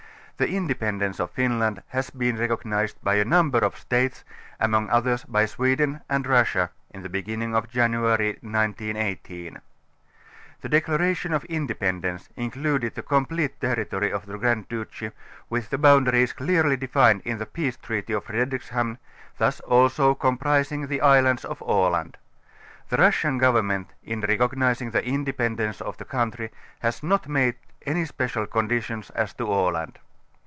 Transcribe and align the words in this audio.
The 0.37 0.49
independence 0.55 1.19
of 1.19 1.29
Finland 1.29 1.83
has 1.89 2.09
been 2.09 2.35
recognized 2.35 2.97
by 3.03 3.13
a 3.13 3.23
number 3.23 3.59
of 3.59 3.77
States, 3.77 4.23
among 4.59 4.89
others 4.89 5.23
by 5.23 5.45
Sweden 5.45 6.01
and 6.09 6.25
Russia 6.25 6.71
(in 6.89 7.03
the 7.03 7.09
beginning 7.09 7.55
of 7.55 7.69
January 7.69 8.39
1918). 8.41 9.61
The 10.61 10.67
declaration 10.69 11.31
of 11.31 11.45
independence 11.45 12.27
included 12.35 12.95
the 12.95 13.03
com 13.03 13.27
plete 13.27 13.59
territory 13.59 14.11
of 14.11 14.25
the 14.25 14.35
Grand 14.39 14.67
Duchy, 14.67 15.11
with 15.47 15.69
the 15.69 15.77
boundaries 15.77 16.33
clearly 16.33 16.75
defined 16.75 17.21
in 17.23 17.37
the 17.37 17.45
peace 17.45 17.77
treaty 17.77 18.13
of 18.13 18.25
Fredrikshamn, 18.25 18.97
thus 19.37 19.59
also 19.59 20.15
comprising 20.15 20.87
the 20.87 21.01
islands 21.01 21.45
of 21.45 21.61
Aland. 21.61 22.17
The 22.89 22.97
Russian 22.97 23.37
govern 23.37 23.67
ment 23.67 23.91
in 24.03 24.21
recognizing 24.21 24.89
the 24.89 25.05
independence 25.05 25.81
of 25.81 25.97
the 25.97 26.05
countrj', 26.05 26.49
has 26.79 27.03
not 27.03 27.27
made 27.27 27.57
any 27.85 28.05
special 28.05 28.47
conditions 28.47 29.11
as 29.11 29.35
to 29.35 29.45
Aland. 29.45 29.99